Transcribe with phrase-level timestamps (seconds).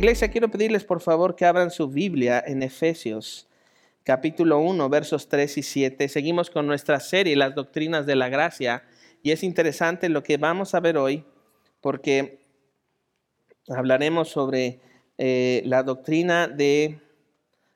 [0.00, 3.46] Iglesia, quiero pedirles por favor que abran su Biblia en Efesios
[4.02, 6.08] capítulo 1, versos 3 y 7.
[6.08, 8.82] Seguimos con nuestra serie, las doctrinas de la gracia,
[9.22, 11.26] y es interesante lo que vamos a ver hoy,
[11.82, 12.40] porque
[13.68, 14.80] hablaremos sobre
[15.18, 16.98] eh, la doctrina de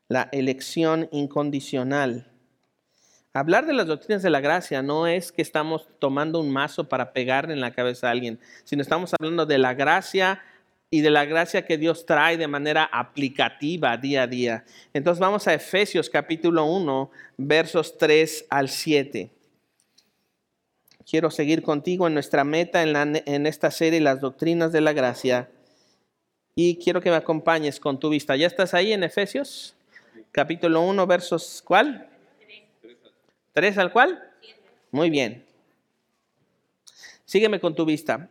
[0.08, 2.32] la elección incondicional.
[3.34, 7.12] Hablar de las doctrinas de la gracia no es que estamos tomando un mazo para
[7.12, 10.40] pegarle en la cabeza a alguien, sino estamos hablando de la gracia
[10.94, 14.64] y de la gracia que Dios trae de manera aplicativa día a día.
[14.92, 19.28] Entonces vamos a Efesios capítulo 1, versos 3 al 7.
[21.04, 25.50] Quiero seguir contigo en nuestra meta en, esta serie, las doctrinas de la gracia.
[26.54, 28.36] Y quiero que me acompañes con tu vista.
[28.36, 29.74] ¿Ya estás ahí en Efesios?
[30.30, 32.08] Capítulo 1, versos ¿cuál?
[33.52, 34.22] ¿Tres al cuál?
[34.92, 35.44] Muy bien.
[37.24, 38.30] Sígueme con tu vista.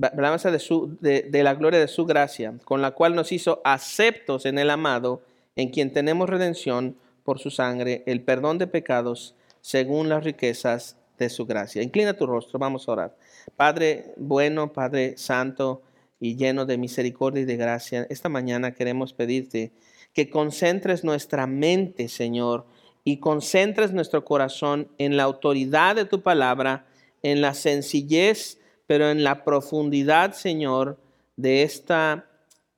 [0.00, 0.60] alabanza de,
[1.00, 4.70] de, de, la gloria de su gracia, con la cual nos hizo aceptos en el
[4.70, 5.22] amado,
[5.56, 11.28] en quien tenemos redención por su sangre, el perdón de pecados, según las riquezas de
[11.28, 11.82] su gracia.
[11.82, 13.16] Inclina tu rostro, vamos a orar.
[13.56, 15.82] Padre bueno, Padre santo
[16.20, 19.72] y lleno de misericordia y de gracia, esta mañana queremos pedirte
[20.12, 22.66] que concentres nuestra mente, Señor,
[23.04, 26.86] y concentres nuestro corazón en la autoridad de tu palabra,
[27.22, 28.58] en la sencillez
[28.92, 30.98] pero en la profundidad, Señor,
[31.36, 32.26] de esta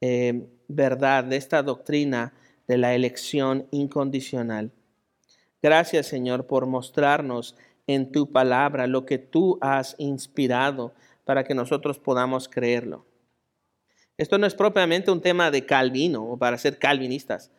[0.00, 2.32] eh, verdad, de esta doctrina
[2.68, 4.70] de la elección incondicional.
[5.60, 7.56] Gracias, Señor, por mostrarnos
[7.88, 10.94] en tu palabra lo que tú has inspirado
[11.24, 13.04] para que nosotros podamos creerlo.
[14.16, 17.50] Esto no es propiamente un tema de Calvino o para ser calvinistas,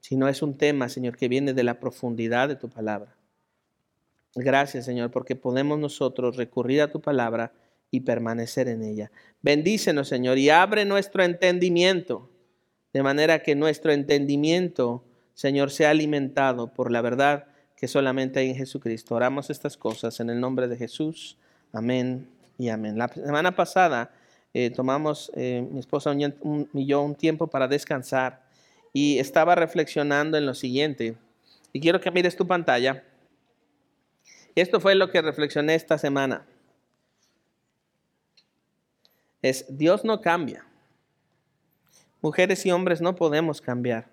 [0.00, 3.17] sino es un tema, Señor, que viene de la profundidad de tu palabra.
[4.40, 7.52] Gracias, Señor, porque podemos nosotros recurrir a tu palabra
[7.90, 9.10] y permanecer en ella.
[9.42, 12.30] Bendícenos, Señor, y abre nuestro entendimiento,
[12.92, 15.04] de manera que nuestro entendimiento,
[15.34, 19.14] Señor, sea alimentado por la verdad que solamente hay en Jesucristo.
[19.14, 21.36] Oramos estas cosas en el nombre de Jesús.
[21.72, 22.28] Amén
[22.58, 22.98] y amén.
[22.98, 24.10] La semana pasada
[24.54, 28.42] eh, tomamos, eh, mi esposa y yo, un tiempo para descansar
[28.92, 31.16] y estaba reflexionando en lo siguiente.
[31.72, 33.04] Y quiero que mires tu pantalla.
[34.60, 36.46] Esto fue lo que reflexioné esta semana.
[39.40, 40.64] Es Dios no cambia.
[42.20, 44.08] Mujeres y hombres no podemos cambiar,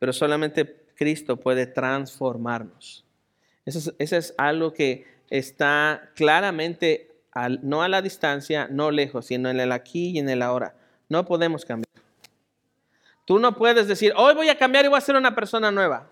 [0.00, 3.04] pero solamente Cristo puede transformarnos.
[3.64, 7.12] Eso es, algo que está claramente
[7.62, 10.74] no a la distancia, no lejos, sino en el aquí y en el ahora.
[11.08, 11.88] No podemos cambiar.
[13.24, 16.10] Tú no puedes decir, hoy voy a cambiar y voy a ser una persona nueva.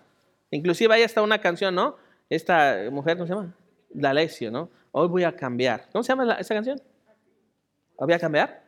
[0.51, 1.97] Inclusive hay hasta una canción, ¿no?
[2.29, 3.53] Esta mujer, ¿cómo se llama?
[3.93, 4.69] La Alexio, ¿no?
[4.91, 5.87] Hoy voy a cambiar.
[5.91, 6.79] ¿Cómo se llama esa canción?
[7.95, 8.61] ¿Hoy voy a cambiar?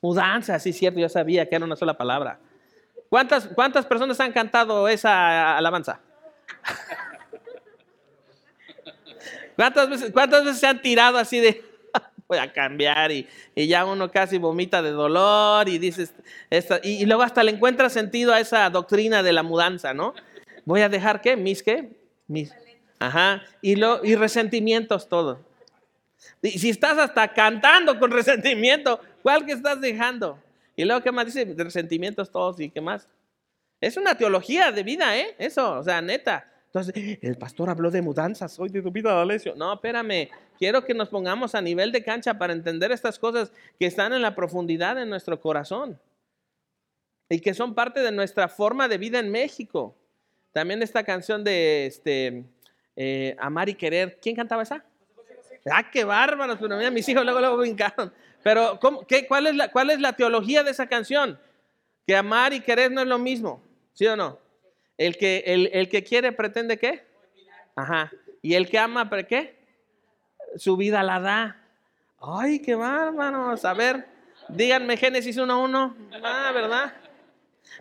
[0.00, 2.38] Mudanza, sí, cierto, yo sabía que era una sola palabra.
[3.08, 6.00] ¿Cuántas, ¿Cuántas personas han cantado esa alabanza?
[9.56, 11.64] ¿Cuántas veces, ¿Cuántas veces se han tirado así de
[12.28, 16.14] voy a cambiar y, ya uno casi vomita de dolor y dices,
[16.50, 20.14] esta, y, y, luego hasta le encuentra sentido a esa doctrina de la mudanza, ¿no?
[20.66, 21.96] Voy a dejar qué, mis qué,
[22.98, 25.40] ajá, y, lo, y resentimientos todo.
[26.42, 30.38] Y si estás hasta cantando con resentimiento, ¿cuál que estás dejando?
[30.74, 31.44] Y luego, ¿qué más dice?
[31.56, 33.08] Resentimientos todos y qué más.
[33.80, 35.34] Es una teología de vida, ¿eh?
[35.38, 36.50] Eso, o sea, neta.
[36.66, 39.54] Entonces, el pastor habló de mudanzas, hoy de tu vida, Alessio.
[39.56, 40.28] No, espérame,
[40.58, 44.22] quiero que nos pongamos a nivel de cancha para entender estas cosas que están en
[44.22, 45.98] la profundidad de nuestro corazón
[47.28, 49.96] y que son parte de nuestra forma de vida en México.
[50.56, 52.42] También esta canción de este,
[52.96, 54.18] eh, Amar y Querer.
[54.22, 54.82] ¿Quién cantaba esa?
[55.70, 58.10] Ah, qué bárbaros, pero mira, mis hijos luego, luego brincaron.
[58.42, 61.38] Pero, qué, cuál, es la, ¿cuál es la teología de esa canción?
[62.06, 63.62] Que amar y querer no es lo mismo,
[63.92, 64.38] ¿sí o no?
[64.96, 67.04] El que, el, el que quiere pretende qué?
[67.74, 68.10] Ajá.
[68.40, 69.58] ¿Y el que ama, ¿para qué?
[70.56, 71.62] Su vida la da.
[72.18, 73.62] Ay, qué bárbaros.
[73.62, 74.06] A ver,
[74.48, 75.94] díganme Génesis 1.1.
[76.24, 76.94] Ah, ¿verdad?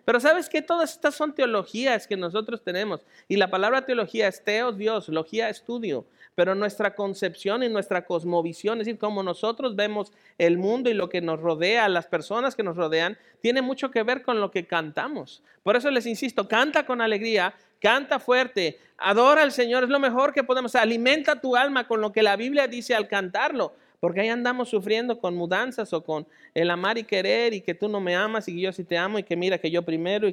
[0.03, 3.01] Pero sabes que todas estas son teologías que nosotros tenemos.
[3.27, 6.05] Y la palabra teología es teos, Dios, logía, estudio.
[6.35, 11.07] pero nuestra concepción y nuestra cosmovisión, es decir, cómo nosotros vemos el mundo y lo
[11.07, 14.67] que nos rodea, las personas que nos rodean, tiene mucho que ver con lo que
[14.67, 15.41] cantamos.
[15.63, 20.33] Por eso les insisto, canta con alegría, canta fuerte, adora al Señor, es lo mejor
[20.33, 23.73] que podemos, alimenta tu alma con lo que la Biblia dice al cantarlo.
[24.05, 27.89] Porque ahí andamos sufriendo con mudanzas o con el amar y querer y que tú
[27.89, 30.27] no me amas y yo sí te amo y que mira que yo primero.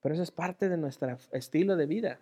[0.00, 2.20] Pero eso es parte de nuestro estilo de vida.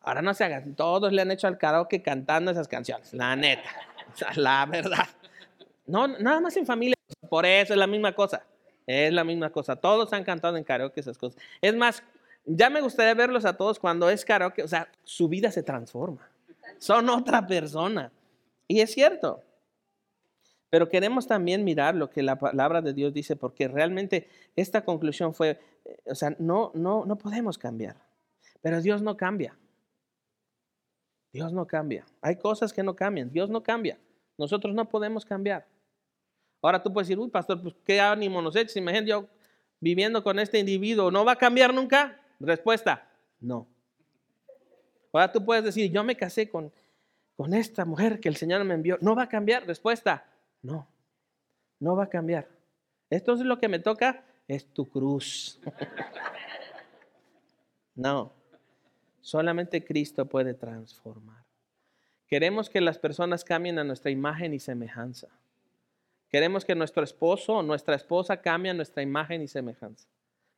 [0.00, 3.68] Ahora no se hagan, todos le han hecho al karaoke cantando esas canciones, la neta,
[4.36, 5.06] la verdad.
[5.84, 6.96] No, nada más en familia,
[7.28, 8.42] por eso es la misma cosa,
[8.86, 9.76] es la misma cosa.
[9.76, 11.38] Todos han cantado en karaoke esas cosas.
[11.60, 12.02] Es más,
[12.46, 16.26] ya me gustaría verlos a todos cuando es karaoke, o sea, su vida se transforma.
[16.78, 18.10] Son otra persona.
[18.68, 19.42] Y es cierto.
[20.70, 25.32] Pero queremos también mirar lo que la palabra de Dios dice, porque realmente esta conclusión
[25.32, 27.96] fue, eh, o sea, no, no, no podemos cambiar.
[28.60, 29.56] Pero Dios no cambia.
[31.32, 32.04] Dios no cambia.
[32.20, 33.30] Hay cosas que no cambian.
[33.30, 33.98] Dios no cambia.
[34.38, 35.66] Nosotros no podemos cambiar.
[36.62, 38.76] Ahora tú puedes decir, uy, pastor, pues qué ánimo nos eches.
[38.76, 39.28] Imagínate yo
[39.78, 41.10] viviendo con este individuo.
[41.10, 42.20] ¿No va a cambiar nunca?
[42.40, 43.08] Respuesta,
[43.40, 43.68] no.
[45.12, 46.72] Ahora tú puedes decir, yo me casé con
[47.36, 49.66] con esta mujer que el Señor me envió, ¿no va a cambiar?
[49.66, 50.24] Respuesta,
[50.62, 50.88] no,
[51.78, 52.48] no va a cambiar.
[53.10, 55.60] Entonces lo que me toca es tu cruz.
[57.94, 58.32] no,
[59.20, 61.44] solamente Cristo puede transformar.
[62.26, 65.28] Queremos que las personas cambien a nuestra imagen y semejanza.
[66.28, 70.08] Queremos que nuestro esposo o nuestra esposa cambie a nuestra imagen y semejanza.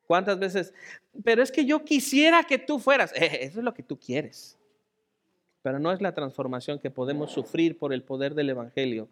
[0.07, 0.73] ¿Cuántas veces?
[1.25, 3.13] Pero es que yo quisiera que tú fueras.
[3.15, 4.59] eso es lo que tú quieres
[5.63, 9.09] pero no es la transformación que podemos sufrir por el poder del Evangelio,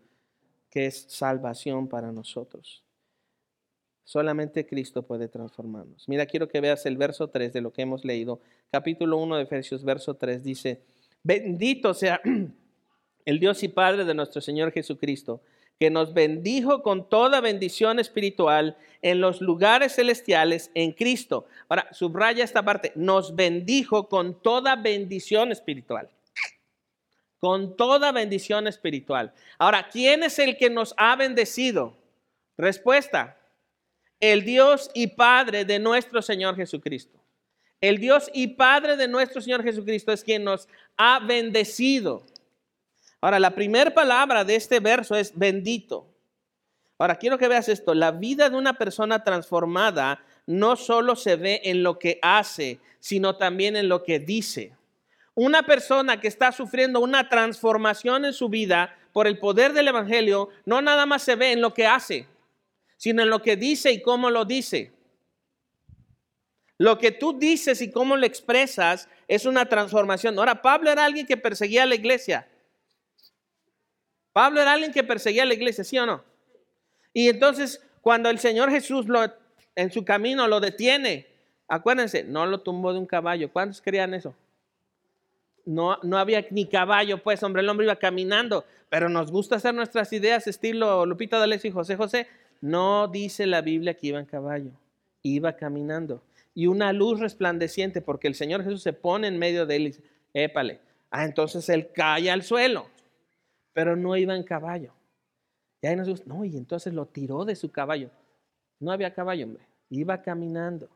[0.70, 2.84] que es salvación para nosotros.
[4.04, 6.08] Solamente Cristo puede transformarnos.
[6.08, 8.40] Mira, quiero que veas el verso 3 de lo que hemos leído.
[8.70, 10.82] Capítulo 1 de Efesios, verso 3 dice,
[11.25, 12.20] bendito sea
[13.25, 15.40] el Dios y Padre de nuestro Señor Jesucristo,
[15.81, 21.46] que nos bendijo con toda bendición espiritual en los lugares celestiales en Cristo.
[21.69, 26.08] Ahora, subraya esta parte, nos bendijo con toda bendición espiritual
[27.46, 29.32] con toda bendición espiritual.
[29.56, 31.96] Ahora, ¿quién es el que nos ha bendecido?
[32.58, 33.37] Respuesta,
[34.19, 37.22] el Dios y Padre de nuestro Señor Jesucristo.
[37.81, 40.66] El Dios y Padre de nuestro Señor Jesucristo es quien nos
[40.96, 42.26] ha bendecido.
[43.20, 46.04] Ahora, la primera palabra de este verso es bendito.
[46.98, 47.94] Ahora, quiero que veas esto.
[47.94, 53.37] La vida de una persona transformada no solo se ve en lo que hace, sino
[53.37, 54.75] también en lo que dice.
[55.36, 60.48] Una persona que está sufriendo una transformación en su vida por el poder del Evangelio,
[60.64, 62.26] no nada más se ve en lo que hace,
[62.96, 64.93] sino en lo que dice y cómo lo dice.
[66.78, 70.38] Lo que tú dices y cómo lo expresas es una transformación.
[70.38, 72.48] Ahora, Pablo era alguien que perseguía a la iglesia.
[74.32, 76.24] Pablo era alguien que perseguía a la iglesia, ¿sí o no?
[77.12, 79.20] Y entonces, cuando el Señor Jesús lo,
[79.74, 81.26] en su camino lo detiene,
[81.69, 83.52] acuérdense, no lo tumbó de un caballo.
[83.52, 84.34] ¿Cuántos creían eso?
[85.67, 89.75] No, no había ni caballo, pues, hombre, el hombre iba caminando, pero nos gusta hacer
[89.75, 92.29] nuestras ideas estilo Lupita D'Alessio y José José.
[92.61, 94.70] No dice la Biblia que iba en caballo,
[95.23, 96.23] iba caminando.
[96.55, 99.87] Y una luz resplandeciente, porque el Señor Jesús se pone en medio de él y
[99.87, 100.81] dice, épale.
[101.11, 102.87] Ah, entonces él cae al suelo,
[103.73, 104.93] pero no iba en caballo.
[105.82, 108.11] Y ahí nos gusta, no, y entonces lo tiró de su caballo.
[108.81, 110.89] No había caballo, hombre, iba caminando.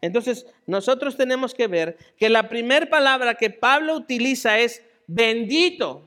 [0.00, 6.02] Entonces, nosotros tenemos que ver que la primera palabra que Pablo utiliza es bendito.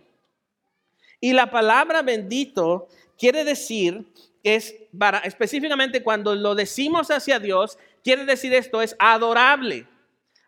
[1.20, 4.06] Y la palabra bendito quiere decir,
[4.44, 9.88] es para, específicamente cuando lo decimos hacia Dios, quiere decir esto, es adorable.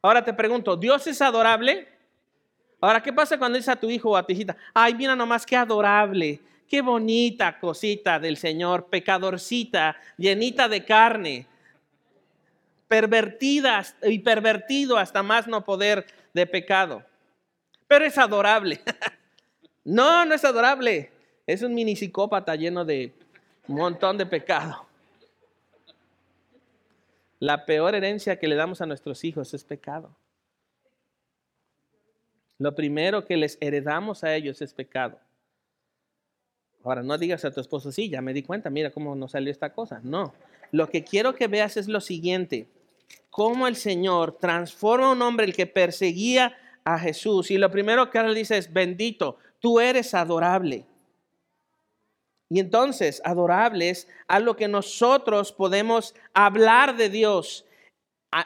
[0.01, 1.87] Ahora te pregunto, ¿Dios es adorable?
[2.79, 5.45] Ahora, ¿qué pasa cuando dices a tu hijo o a tu hijita, ay, mira nomás
[5.45, 11.47] qué adorable, qué bonita cosita del Señor, pecadorcita, llenita de carne?
[12.89, 17.05] Pervertida y pervertido hasta más no poder de pecado.
[17.87, 18.81] Pero es adorable.
[19.85, 21.11] no, no es adorable.
[21.47, 23.13] Es un mini psicópata lleno de
[23.67, 24.85] un montón de pecado.
[27.39, 30.13] La peor herencia que le damos a nuestros hijos es pecado.
[32.57, 35.19] Lo primero que les heredamos a ellos es pecado.
[36.83, 39.51] Ahora, no digas a tu esposo, sí, ya me di cuenta, mira cómo nos salió
[39.51, 40.01] esta cosa.
[40.03, 40.33] No,
[40.71, 42.67] lo que quiero que veas es lo siguiente
[43.29, 47.51] cómo el Señor transforma a un hombre el que perseguía a Jesús.
[47.51, 50.85] Y lo primero que él dice es, bendito, tú eres adorable.
[52.49, 57.65] Y entonces, adorable es a lo que nosotros podemos hablar de Dios.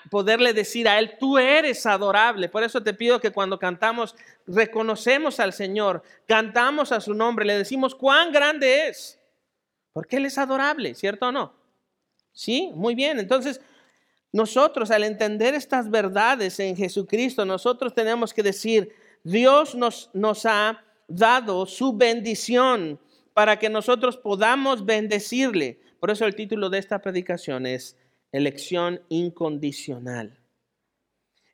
[0.10, 2.48] poderle decir a Él, tú eres adorable.
[2.48, 4.16] Por eso te pido que cuando cantamos,
[4.48, 9.20] reconocemos al Señor, cantamos a su nombre, le decimos cuán grande es.
[9.92, 11.54] Porque Él es adorable, ¿cierto o no?
[12.32, 13.20] Sí, muy bien.
[13.20, 13.62] Entonces,
[14.34, 18.92] nosotros al entender estas verdades en Jesucristo, nosotros tenemos que decir,
[19.24, 20.10] Dios nos,
[20.46, 23.00] ha dado su bendición
[23.36, 25.80] para que nosotros podamos bendecirle.
[26.00, 27.96] Por eso el título de esta predicación es
[28.32, 30.40] elección incondicional.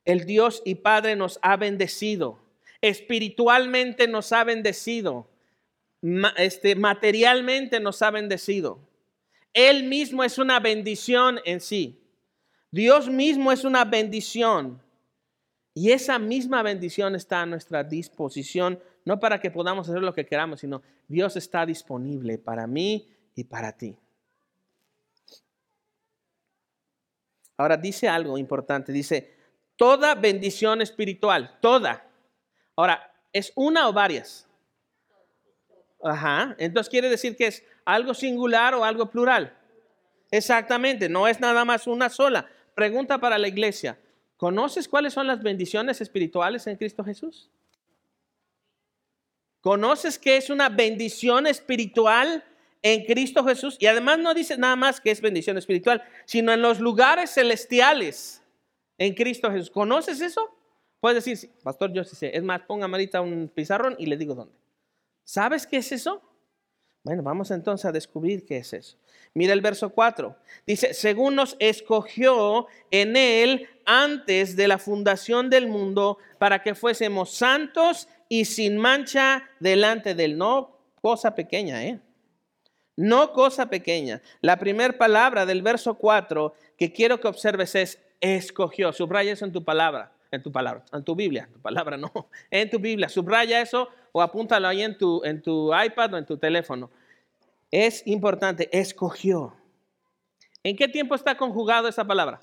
[0.06, 2.40] El Dios y Padre nos ha bendecido,
[2.80, 5.28] espiritualmente nos ha bendecido,
[6.38, 8.80] este, materialmente nos ha bendecido.
[9.52, 11.99] Él mismo es una bendición en sí.
[12.70, 14.80] Dios mismo es una bendición.
[15.74, 20.26] Y esa misma bendición está a nuestra disposición, no para que podamos hacer lo que
[20.26, 23.96] queramos, sino Dios está disponible para mí y para ti.
[27.56, 29.34] Ahora dice algo importante, dice,
[29.76, 32.06] toda bendición espiritual, toda.
[32.74, 34.46] Ahora, ¿es una o varias?
[36.02, 39.54] Ajá, entonces quiere decir que es algo singular o algo plural.
[40.30, 42.48] Exactamente, no es nada más una sola.
[42.80, 44.00] Pregunta para la iglesia,
[44.38, 47.50] ¿conoces cuáles son las bendiciones espirituales en Cristo Jesús?
[49.60, 52.42] ¿Conoces qué es una bendición espiritual
[52.80, 53.76] en Cristo Jesús.
[53.80, 58.42] Y además no dice nada más que es bendición espiritual, sino en los lugares celestiales
[58.96, 59.70] en Cristo Jesús.
[59.70, 60.48] ¿Conoces eso?
[61.00, 62.34] Puedes decir, pastor, yo sí sé.
[62.34, 64.54] Es más, ponga ahorita un pizarrón y le digo dónde.
[65.22, 66.22] ¿Sabes qué es eso?
[67.02, 68.96] Bueno, vamos entonces a descubrir qué es eso.
[69.32, 70.36] Mira el verso 4.
[70.66, 77.30] Dice, según nos escogió en él antes de la fundación del mundo para que fuésemos
[77.30, 82.00] santos y sin mancha delante del no cosa pequeña, ¿eh?
[82.96, 84.20] No cosa pequeña.
[84.42, 88.92] La primera palabra del verso 4 que quiero que observes es escogió.
[88.92, 92.12] Subraya en tu palabra, en tu palabra, en tu Biblia, en tu palabra no,
[92.50, 93.08] en tu Biblia.
[93.08, 96.90] Subraya eso o apúntalo ahí en tu, en tu iPad o en tu teléfono.
[97.70, 99.56] Es importante, escogió.
[100.62, 102.40] ¿En qué tiempo está conjugado esa palabra?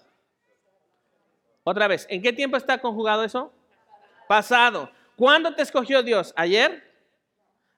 [1.64, 3.52] Otra vez, ¿en qué tiempo está conjugado eso?
[4.28, 4.90] Pasado.
[5.16, 6.34] ¿Cuándo te escogió Dios?
[6.36, 6.84] ¿Ayer?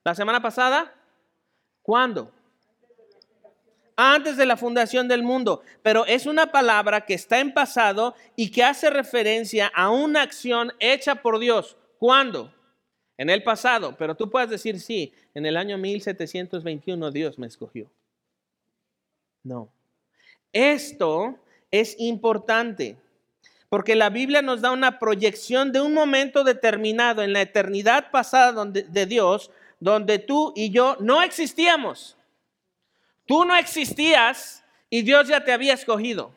[0.03, 0.93] ¿La semana pasada?
[1.81, 2.31] ¿Cuándo?
[4.01, 8.49] Antes de la fundación del mundo, pero es una palabra que está en pasado y
[8.49, 11.75] que hace referencia a una acción hecha por Dios.
[11.97, 12.53] ¿Cuándo?
[13.17, 17.91] En el pasado, pero tú puedes decir, sí, en el año 1721 Dios me escogió.
[19.43, 19.69] No.
[20.53, 21.37] Esto
[21.69, 22.95] es importante
[23.67, 28.65] porque la Biblia nos da una proyección de un momento determinado en la eternidad pasada
[28.65, 29.51] de Dios,
[29.81, 32.15] donde tú y yo no existíamos.
[33.29, 36.33] Tú no existías y Dios ya te había escogido.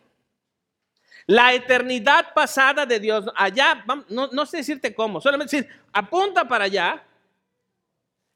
[1.25, 7.03] La eternidad pasada de Dios, allá, no, sé decirte cómo, solamente decir, apunta para allá.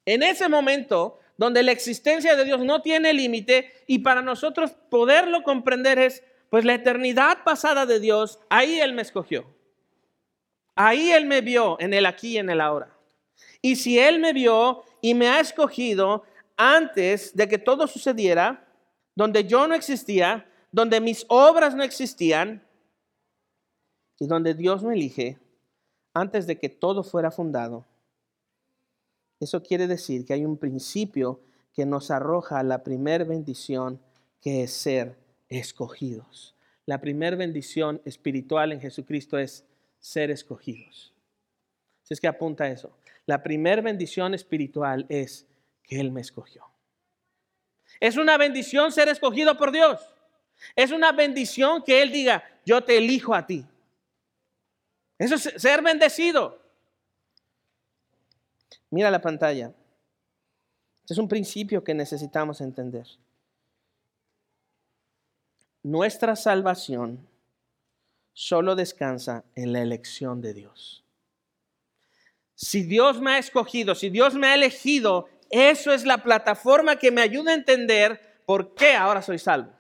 [0.07, 5.43] En ese momento donde la existencia de Dios no tiene límite y para nosotros poderlo
[5.43, 9.45] comprender es, pues la eternidad pasada de Dios, ahí Él me escogió.
[10.75, 12.89] Ahí Él me vio en el aquí y en el ahora.
[13.61, 16.25] Y si Él me vio y me ha escogido,
[16.57, 18.67] antes de que todo sucediera,
[19.15, 22.67] donde yo no existía, donde mis obras no existían,
[24.19, 25.39] y donde Dios me elige,
[26.15, 27.85] antes de que todo fuera fundado.
[29.41, 31.41] Eso quiere decir que hay un principio
[31.75, 34.01] que nos arroja la primer bendición,
[34.41, 36.55] que es ser escogidos.
[36.87, 39.67] La primer bendición espiritual en Jesucristo es
[39.99, 41.13] ser escogidos.
[42.03, 42.97] Si es que apunta eso.
[43.27, 45.47] La primer bendición espiritual es
[45.87, 46.65] que Él me escogió.
[48.01, 50.01] Es una bendición ser escogido por Dios.
[50.75, 53.65] Es una bendición que Él diga, yo te elijo a ti.
[55.19, 56.61] Eso es ser bendecido.
[58.91, 59.73] Mira la pantalla.
[61.01, 63.07] Este es un principio que necesitamos entender.
[65.83, 67.27] Nuestra salvación
[68.33, 71.05] solo descansa en la elección de Dios.
[72.55, 77.11] Si Dios me ha escogido, si Dios me ha elegido, eso es la plataforma que
[77.11, 79.73] me ayuda a entender por qué ahora soy salvo.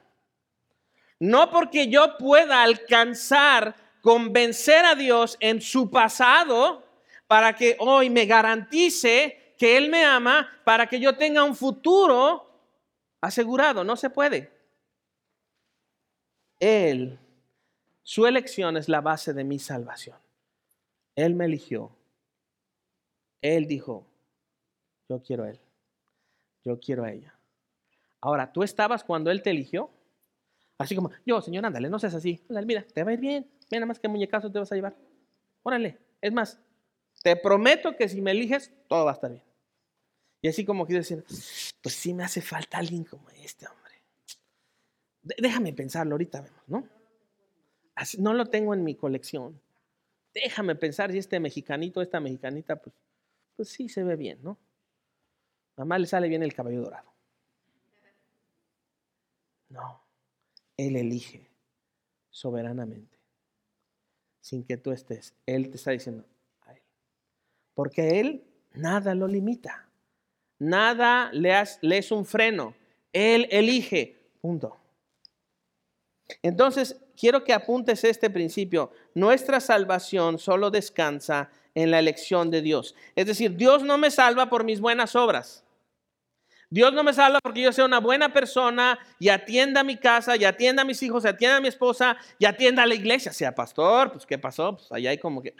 [1.18, 6.84] No porque yo pueda alcanzar, convencer a Dios en su pasado
[7.26, 12.46] para que hoy me garantice que Él me ama, para que yo tenga un futuro
[13.20, 13.82] asegurado.
[13.82, 14.52] No se puede.
[16.60, 17.18] Él,
[18.02, 20.18] su elección es la base de mi salvación.
[21.14, 21.90] Él me eligió.
[23.40, 24.06] Él dijo,
[25.08, 25.60] yo quiero a Él.
[26.64, 27.34] Yo quiero a ella.
[28.20, 29.90] Ahora, ¿tú estabas cuando Él te eligió?
[30.78, 32.42] Así como, yo, señor, ándale, no seas así.
[32.48, 33.50] Ándale, mira, te va a ir bien.
[33.70, 34.96] Mira nada más que muñecazo te vas a llevar.
[35.62, 35.98] Órale.
[36.20, 36.58] Es más,
[37.22, 39.42] te prometo que si me eliges, todo va a estar bien.
[40.42, 41.24] Y así como quiero decir,
[41.82, 43.94] pues sí me hace falta alguien como este hombre.
[45.22, 46.86] Déjame pensarlo, ahorita ¿no?
[48.18, 49.60] no lo tengo en mi colección.
[50.34, 52.94] Déjame pensar si este mexicanito, esta mexicanita, pues,
[53.56, 54.58] pues sí se ve bien, ¿no?
[55.76, 57.12] Mamá le sale bien el cabello dorado.
[59.68, 60.00] No,
[60.76, 61.50] Él elige
[62.30, 63.18] soberanamente,
[64.40, 65.34] sin que tú estés.
[65.44, 66.24] Él te está diciendo
[66.66, 66.82] a Él.
[67.74, 69.88] Porque Él nada lo limita,
[70.58, 71.52] nada le,
[71.82, 72.74] le es un freno.
[73.12, 74.76] Él elige, punto.
[76.42, 78.92] Entonces, quiero que apuntes este principio.
[79.14, 82.94] Nuestra salvación solo descansa en la elección de Dios.
[83.14, 85.65] Es decir, Dios no me salva por mis buenas obras.
[86.68, 90.36] Dios no me salva porque yo sea una buena persona y atienda a mi casa,
[90.36, 93.32] y atienda a mis hijos, y atienda a mi esposa, y atienda a la iglesia.
[93.32, 94.76] Sea pastor, pues ¿qué pasó?
[94.76, 95.54] Pues allá hay como que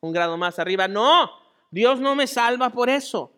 [0.00, 0.86] un grado más arriba.
[0.86, 1.30] No,
[1.70, 3.32] Dios no me salva por eso.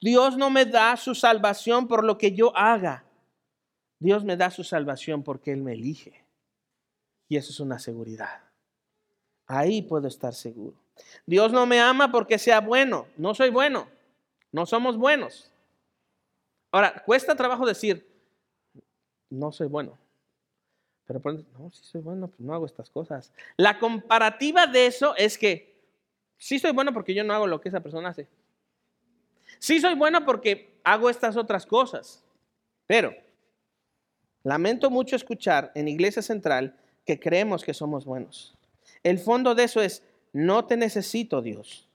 [0.00, 3.04] Dios no me da su salvación por lo que yo haga.
[3.98, 6.24] Dios me da su salvación porque Él me elige.
[7.26, 8.42] Y eso es una seguridad.
[9.46, 10.76] Ahí puedo estar seguro.
[11.24, 13.06] Dios no me ama porque sea bueno.
[13.16, 13.88] No soy bueno.
[14.52, 15.50] No somos buenos.
[16.74, 18.04] Ahora, cuesta trabajo decir,
[19.30, 19.96] no soy bueno.
[21.06, 21.20] Pero
[21.56, 23.32] no, si soy bueno, pues no hago estas cosas.
[23.56, 25.80] La comparativa de eso es que
[26.36, 28.26] sí soy bueno porque yo no hago lo que esa persona hace.
[29.60, 32.24] Sí soy bueno porque hago estas otras cosas.
[32.88, 33.14] Pero
[34.42, 38.58] lamento mucho escuchar en Iglesia Central que creemos que somos buenos.
[39.04, 41.88] El fondo de eso es, no te necesito Dios.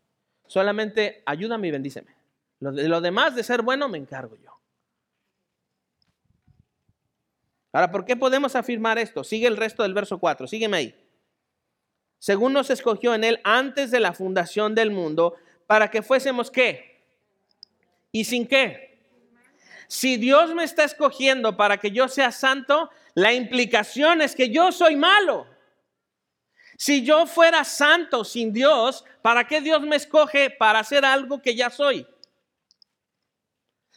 [0.48, 2.16] Solamente ayúdame y bendíceme.
[2.62, 4.59] Lo, lo demás de ser bueno me encargo yo.
[7.72, 9.24] Ahora, ¿por qué podemos afirmar esto?
[9.24, 10.96] Sigue el resto del verso 4, sígueme ahí.
[12.18, 15.36] Según nos escogió en él antes de la fundación del mundo,
[15.68, 17.06] para que fuésemos qué?
[18.12, 18.90] ¿Y sin qué?
[19.88, 24.72] Si Dios me está escogiendo para que yo sea santo, la implicación es que yo
[24.72, 25.48] soy malo.
[26.78, 31.56] Si yo fuera santo sin Dios, ¿para qué Dios me escoge para hacer algo que
[31.56, 32.08] ya soy?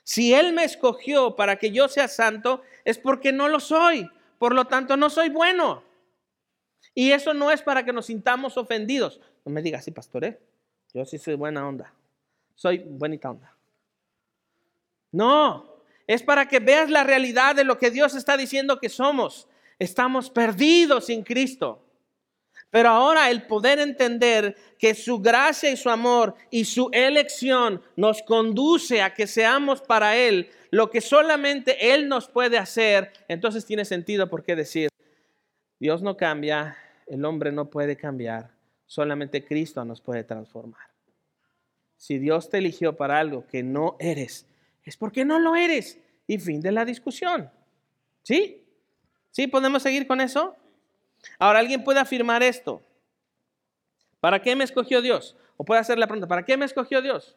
[0.05, 4.11] Si Él me escogió para que yo sea santo, es porque no lo soy.
[4.39, 5.85] Por lo tanto, no soy bueno.
[6.95, 9.21] Y eso no es para que nos sintamos ofendidos.
[9.45, 10.41] No me digas, sí, pastor, ¿eh?
[10.93, 11.93] yo sí soy buena onda.
[12.55, 13.55] Soy buenita onda.
[15.11, 19.49] No, es para que veas la realidad de lo que Dios está diciendo que somos.
[19.79, 21.82] Estamos perdidos sin Cristo.
[22.73, 28.23] Pero ahora el poder entender que su gracia y su amor y su elección nos
[28.23, 33.85] conduce a que seamos para Él lo que solamente Él nos puede hacer, entonces tiene
[33.85, 34.89] sentido por qué decir,
[35.79, 38.53] Dios no cambia, el hombre no puede cambiar,
[38.87, 40.89] solamente Cristo nos puede transformar.
[41.99, 44.47] Si Dios te eligió para algo que no eres,
[44.83, 46.01] es porque no lo eres.
[46.27, 47.51] Y fin de la discusión.
[48.23, 48.65] ¿Sí?
[49.31, 49.47] ¿Sí?
[49.47, 50.57] ¿Podemos seguir con eso?
[51.39, 52.83] Ahora, alguien puede afirmar esto.
[54.21, 55.37] ¿Para qué me escogió Dios?
[55.57, 57.37] O puede hacer la pregunta, ¿para qué me escogió Dios?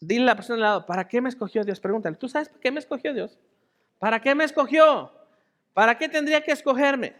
[0.00, 1.80] Dile a la persona al lado, ¿para qué me escogió Dios?
[1.80, 3.38] Pregúntale, ¿tú sabes para qué me escogió Dios?
[3.98, 5.12] ¿Para qué me escogió?
[5.74, 7.14] ¿Para qué tendría que escogerme?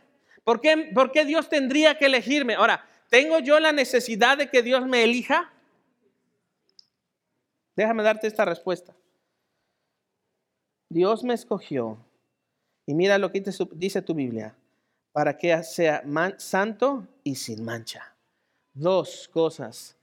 [0.44, 2.54] ¿Por qué, ¿Por qué Dios tendría que elegirme?
[2.54, 5.52] Ahora, ¿tengo yo la necesidad de que Dios me elija?
[7.76, 8.94] Déjame darte esta respuesta.
[10.88, 11.98] Dios me escogió.
[12.86, 13.42] Y mira lo que
[13.74, 14.54] dice tu Biblia
[15.12, 16.02] para que sea
[16.38, 18.14] santo y sin mancha.
[18.72, 19.96] Dos cosas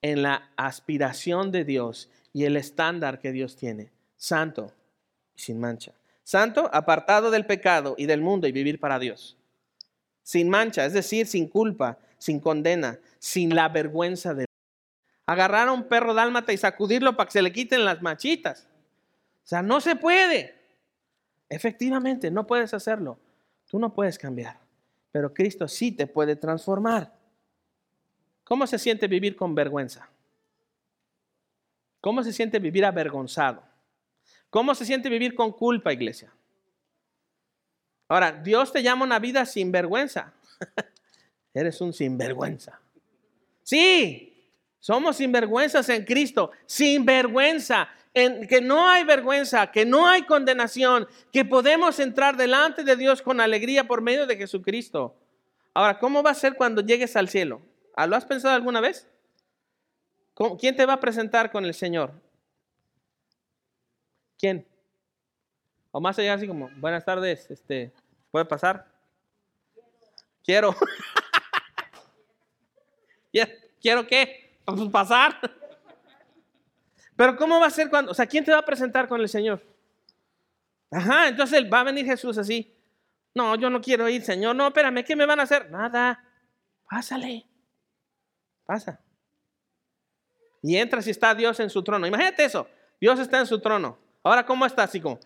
[0.00, 3.90] en la aspiración de Dios y el estándar que Dios tiene.
[4.16, 4.72] Santo
[5.34, 5.92] y sin mancha.
[6.22, 9.36] Santo, apartado del pecado y del mundo y vivir para Dios.
[10.22, 14.46] Sin mancha, es decir, sin culpa, sin condena, sin la vergüenza de...
[15.26, 18.68] Agarrar a un perro dálmata y sacudirlo para que se le quiten las machitas.
[19.44, 20.54] O sea, no se puede.
[21.48, 23.18] Efectivamente, no puedes hacerlo.
[23.72, 24.58] Tú no puedes cambiar,
[25.10, 27.10] pero Cristo sí te puede transformar.
[28.44, 30.10] ¿Cómo se siente vivir con vergüenza?
[32.02, 33.62] ¿Cómo se siente vivir avergonzado?
[34.50, 36.30] ¿Cómo se siente vivir con culpa, iglesia?
[38.08, 40.34] Ahora, Dios te llama una vida sin vergüenza.
[41.54, 42.78] Eres un sinvergüenza.
[43.62, 50.22] Sí, somos sinvergüenzas en Cristo, sin vergüenza en que no hay vergüenza, que no hay
[50.22, 55.14] condenación, que podemos entrar delante de Dios con alegría por medio de Jesucristo.
[55.74, 57.62] Ahora, ¿cómo va a ser cuando llegues al cielo?
[57.96, 59.08] ¿Ah, ¿Lo has pensado alguna vez?
[60.58, 62.12] ¿Quién te va a presentar con el Señor?
[64.38, 64.66] ¿Quién?
[65.90, 67.92] O más allá así como, buenas tardes, este,
[68.30, 68.92] ¿puede pasar?
[70.44, 70.74] quiero.
[73.80, 74.58] ¿Quiero qué?
[74.64, 75.40] Pues pasar.
[77.16, 78.10] Pero ¿cómo va a ser cuando?
[78.10, 79.62] O sea, ¿quién te va a presentar con el Señor?
[80.90, 82.74] Ajá, entonces va a venir Jesús así.
[83.34, 84.54] No, yo no quiero ir, Señor.
[84.54, 85.70] No, espérame, ¿qué me van a hacer?
[85.70, 86.22] Nada.
[86.88, 87.46] Pásale.
[88.66, 89.00] Pasa.
[90.62, 92.06] Y entra si está Dios en su trono.
[92.06, 92.68] Imagínate eso.
[93.00, 93.98] Dios está en su trono.
[94.22, 94.84] Ahora, ¿cómo está?
[94.84, 95.18] Así como...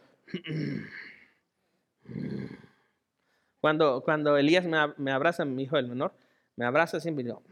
[3.61, 4.65] Cuando, cuando Elías
[4.97, 6.15] me, abraza, mi hijo el menor,
[6.55, 7.43] me abraza siempre y digo...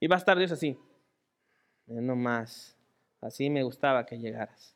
[0.00, 0.76] Y va a estar Dios así.
[1.88, 2.76] No más.
[3.20, 4.74] Así me gustaba que llegaras.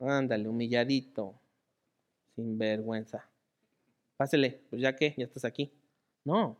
[0.00, 1.34] Ándale, humilladito,
[2.34, 3.24] sin vergüenza.
[4.16, 5.70] Pásele, pues ya que, ya estás aquí.
[6.24, 6.56] No,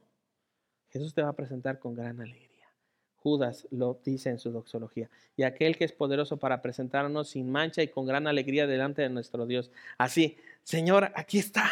[0.91, 2.69] Jesús te va a presentar con gran alegría.
[3.17, 5.09] Judas lo dice en su doxología.
[5.37, 9.09] Y aquel que es poderoso para presentarnos sin mancha y con gran alegría delante de
[9.09, 9.71] nuestro Dios.
[9.97, 11.71] Así, Señor, aquí está.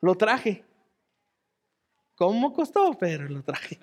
[0.00, 0.64] Lo traje.
[2.16, 2.94] ¿Cómo costó?
[2.98, 3.78] Pero lo traje.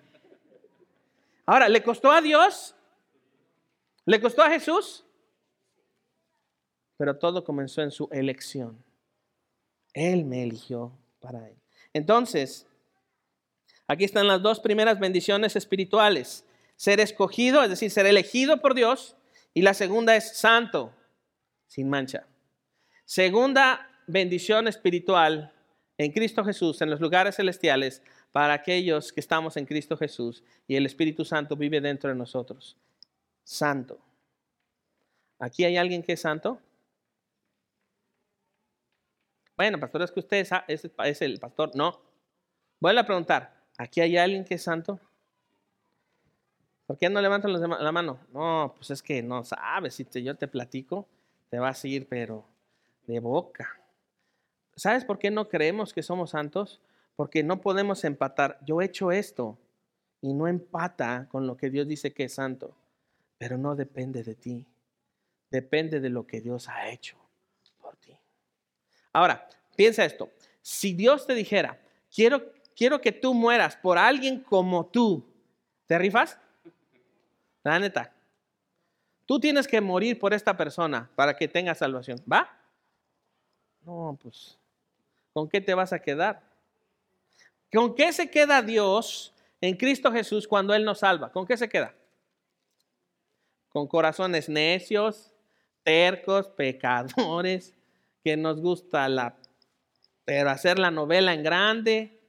[1.46, 2.76] Ahora, ¿le costó a Dios?
[4.06, 5.06] ¿Le costó a Jesús?
[6.98, 8.84] Pero todo comenzó en su elección.
[9.94, 11.56] Él me eligió para él.
[11.94, 12.68] Entonces,
[13.88, 16.46] aquí están las dos primeras bendiciones espirituales.
[16.76, 19.16] Ser escogido, es decir, ser elegido por Dios.
[19.54, 20.94] Y la segunda es santo,
[21.68, 22.26] sin mancha.
[23.06, 25.54] Segunda bendición espiritual
[25.98, 30.76] en Cristo Jesús, en los lugares celestiales, para aquellos que estamos en Cristo Jesús y
[30.76, 32.76] el Espíritu Santo vive dentro de nosotros.
[33.44, 34.00] Santo.
[35.40, 36.60] ¿Aquí hay alguien que es santo?
[39.56, 41.76] Bueno, pastor, es que usted es, el pastor.
[41.76, 42.02] No.
[42.80, 45.00] Voy a preguntar, ¿aquí hay alguien que es santo?
[46.86, 48.20] ¿Por qué no levantan la mano?
[48.34, 51.08] No, pues es que no sabes, si yo te platico,
[51.50, 52.46] te vas a ir, pero
[53.08, 53.80] de boca.
[54.76, 56.82] ¿Sabes por qué no creemos que somos santos?
[57.16, 58.60] Porque no podemos empatar.
[58.66, 59.58] Yo he hecho esto
[60.20, 62.76] y no empata con lo que Dios dice que es santo,
[63.44, 64.66] pero no depende de ti.
[65.52, 67.18] Depende de lo que Dios ha hecho
[67.82, 68.18] por ti.
[69.12, 70.30] Ahora, piensa esto.
[70.62, 71.78] Si Dios te dijera,
[72.10, 75.30] quiero, quiero que tú mueras por alguien como tú,
[75.88, 76.40] ¿te rifas?
[77.64, 78.14] La neta.
[79.26, 82.24] Tú tienes que morir por esta persona para que tenga salvación.
[82.32, 82.50] ¿Va?
[83.82, 84.58] No, pues,
[85.34, 86.42] ¿con qué te vas a quedar?
[87.74, 91.30] ¿Con qué se queda Dios en Cristo Jesús cuando Él nos salva?
[91.30, 91.94] ¿Con qué se queda?
[93.74, 95.34] Con corazones necios,
[95.84, 97.74] tercos, pecadores,
[98.24, 99.36] que nos gusta la,
[100.24, 102.22] pero hacer la novela en grande,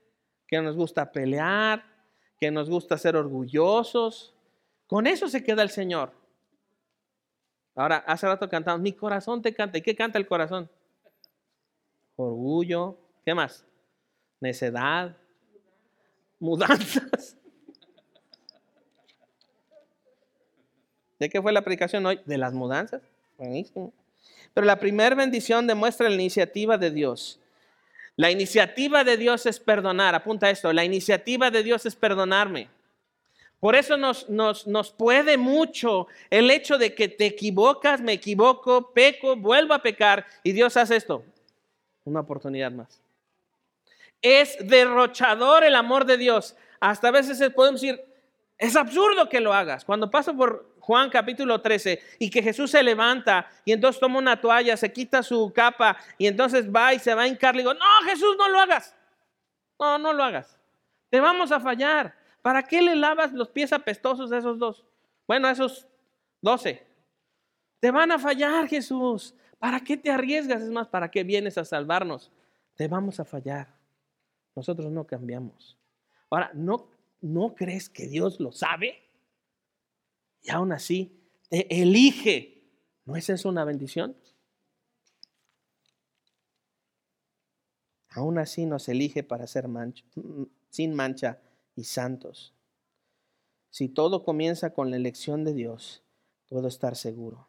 [0.48, 1.84] que nos gusta pelear,
[2.38, 4.34] que nos gusta ser orgullosos.
[4.86, 6.12] Con eso se queda el Señor.
[7.76, 9.78] Ahora, hace rato cantamos, mi corazón te canta.
[9.78, 10.70] ¿Y qué canta el corazón?
[12.16, 12.98] Orgullo.
[13.24, 13.64] ¿Qué más?
[14.40, 15.16] Necedad.
[16.38, 17.36] Mudanzas.
[21.24, 22.20] ¿De qué fue la predicación hoy?
[22.26, 23.00] De las mudanzas.
[23.38, 23.94] Buenísimo.
[24.52, 27.40] Pero la primera bendición demuestra la iniciativa de Dios.
[28.14, 30.14] La iniciativa de Dios es perdonar.
[30.14, 30.70] Apunta esto.
[30.74, 32.68] La iniciativa de Dios es perdonarme.
[33.58, 38.92] Por eso nos, nos, nos, puede mucho el hecho de que te equivocas, me equivoco,
[38.92, 41.24] peco, vuelvo a pecar y Dios hace esto.
[42.04, 43.00] Una oportunidad más.
[44.20, 46.54] Es derrochador el amor de Dios.
[46.80, 48.04] Hasta a veces podemos decir,
[48.58, 49.86] es absurdo que lo hagas.
[49.86, 54.38] Cuando paso por Juan capítulo 13 y que Jesús se levanta y entonces toma una
[54.38, 57.72] toalla, se quita su capa y entonces va y se va a hincar, le digo,
[57.72, 58.94] no, Jesús, no lo hagas.
[59.80, 60.58] No, no lo hagas.
[61.08, 62.14] Te vamos a fallar.
[62.42, 64.84] ¿Para qué le lavas los pies apestosos a esos dos?
[65.26, 65.86] Bueno, a esos
[66.42, 66.86] doce.
[67.80, 69.34] Te van a fallar, Jesús.
[69.58, 70.62] ¿Para qué te arriesgas?
[70.62, 72.30] Es más, ¿para qué vienes a salvarnos?
[72.74, 73.68] Te vamos a fallar.
[74.54, 75.78] Nosotros no cambiamos.
[76.28, 76.88] Ahora, ¿no
[77.24, 79.03] ¿no crees que Dios lo sabe?
[80.44, 82.62] Y aún así te elige.
[83.06, 84.14] ¿No es eso una bendición?
[88.10, 89.66] Aún así nos elige para ser
[90.68, 91.40] sin mancha
[91.74, 92.54] y santos.
[93.70, 96.04] Si todo comienza con la elección de Dios,
[96.48, 97.48] puedo estar seguro.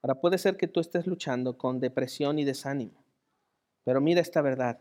[0.00, 3.04] Ahora puede ser que tú estés luchando con depresión y desánimo,
[3.84, 4.78] pero mira esta verdad,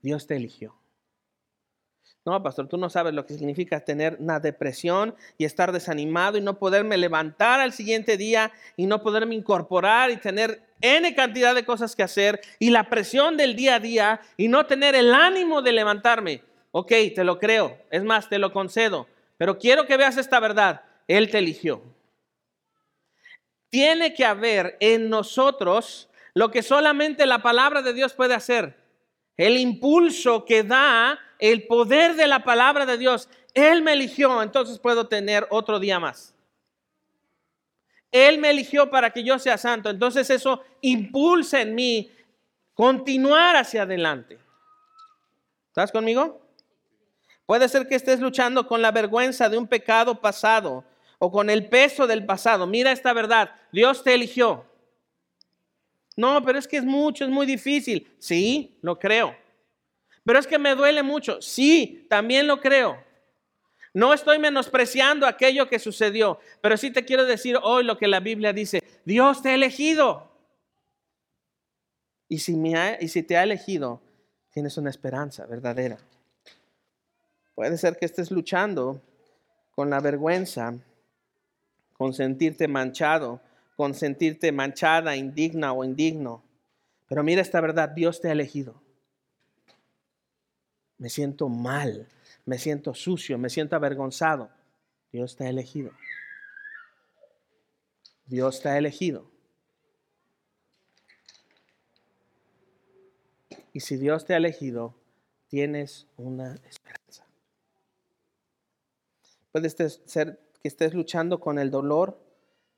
[0.00, 0.76] Dios te eligió.
[2.26, 6.40] No, pastor, tú no sabes lo que significa tener una depresión y estar desanimado y
[6.40, 11.64] no poderme levantar al siguiente día y no poderme incorporar y tener N cantidad de
[11.64, 15.62] cosas que hacer y la presión del día a día y no tener el ánimo
[15.62, 16.42] de levantarme.
[16.72, 17.78] Ok, te lo creo.
[17.92, 19.06] Es más, te lo concedo.
[19.38, 20.82] Pero quiero que veas esta verdad.
[21.06, 21.80] Él te eligió.
[23.70, 28.84] Tiene que haber en nosotros lo que solamente la palabra de Dios puede hacer.
[29.36, 33.28] el impulso que da el poder de la palabra de Dios.
[33.54, 36.34] Él me eligió, entonces puedo tener otro día más.
[38.12, 42.10] Él me eligió para que yo sea santo, entonces eso impulsa en mí
[42.74, 44.38] continuar hacia adelante.
[45.68, 46.40] ¿Estás conmigo?
[47.44, 50.84] Puede ser que estés luchando con la vergüenza de un pecado pasado
[51.18, 52.66] o con el peso del pasado.
[52.66, 54.64] Mira esta verdad, Dios te eligió.
[56.16, 58.10] No, pero es que es mucho, es muy difícil.
[58.18, 59.36] Sí, lo creo.
[60.26, 61.40] Pero es que me duele mucho.
[61.40, 63.02] Sí, también lo creo.
[63.94, 68.18] No estoy menospreciando aquello que sucedió, pero sí te quiero decir hoy lo que la
[68.18, 68.82] Biblia dice.
[69.04, 70.28] Dios te ha elegido.
[72.28, 74.02] Y si, me y si te ha elegido,
[74.50, 75.96] tienes una esperanza verdadera.
[77.54, 79.00] Puede ser que estés luchando
[79.70, 80.74] con la vergüenza,
[81.92, 83.40] con sentirte manchado,
[83.76, 86.42] con sentirte manchada, indigna o indigno.
[87.08, 88.85] Pero mira esta verdad, Dios te ha elegido.
[90.98, 92.08] Me siento mal,
[92.44, 94.50] me siento sucio, me siento avergonzado.
[95.12, 95.92] Dios te ha elegido.
[98.26, 99.30] Dios te ha elegido.
[103.72, 104.94] Y si Dios te ha elegido,
[105.48, 107.26] tienes una esperanza.
[109.52, 112.18] Puede ser que estés luchando con el dolor,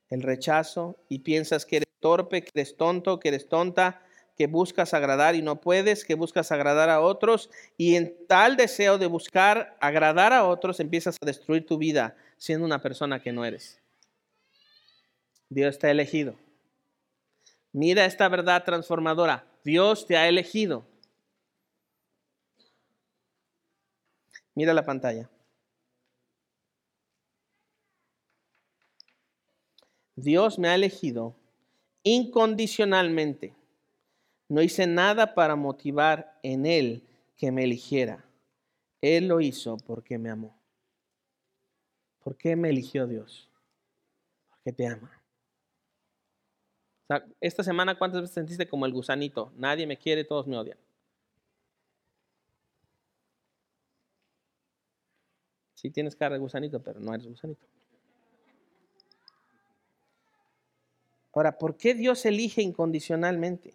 [0.08, 4.02] el rechazo y piensas que eres torpe, que eres tonto, que eres tonta,
[4.38, 8.96] que buscas agradar y no puedes, que buscas agradar a otros y en tal deseo
[8.96, 13.44] de buscar agradar a otros empiezas a destruir tu vida siendo una persona que no
[13.44, 13.80] eres.
[15.48, 16.36] Dios te ha elegido.
[17.72, 19.44] Mira esta verdad transformadora.
[19.64, 20.86] Dios te ha elegido.
[24.54, 25.28] Mira la pantalla.
[30.14, 31.34] Dios me ha elegido
[32.04, 33.57] incondicionalmente.
[34.48, 37.06] No hice nada para motivar en Él
[37.36, 38.24] que me eligiera.
[39.00, 40.58] Él lo hizo porque me amó.
[42.20, 43.50] ¿Por qué me eligió Dios?
[44.50, 45.12] Porque te ama.
[47.40, 49.52] esta semana, ¿cuántas veces sentiste como el gusanito?
[49.56, 50.78] Nadie me quiere, todos me odian.
[55.74, 57.64] Sí tienes cara de gusanito, pero no eres gusanito.
[61.32, 63.74] Ahora, ¿por qué Dios elige incondicionalmente?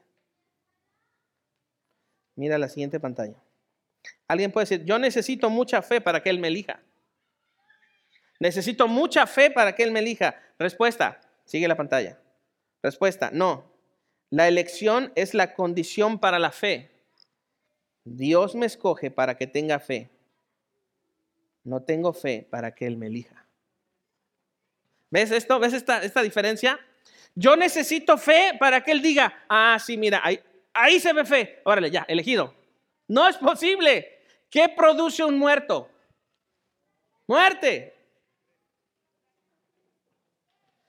[2.35, 3.35] Mira la siguiente pantalla.
[4.27, 6.81] Alguien puede decir, yo necesito mucha fe para que Él me elija.
[8.39, 10.35] Necesito mucha fe para que Él me elija.
[10.57, 12.19] Respuesta, sigue la pantalla.
[12.81, 13.71] Respuesta, no.
[14.29, 16.91] La elección es la condición para la fe.
[18.03, 20.09] Dios me escoge para que tenga fe.
[21.63, 23.45] No tengo fe para que Él me elija.
[25.09, 25.59] ¿Ves esto?
[25.59, 26.79] ¿Ves esta, diferencia?
[27.35, 30.39] Yo necesito fe para que Él diga, ah, sí, mira, ahí,
[30.73, 31.61] ahí se ve fe.
[31.63, 32.53] Órale, ya, elegido.
[33.07, 34.19] No es posible.
[34.49, 35.89] ¿Qué produce un muerto?
[37.27, 37.93] Muerte.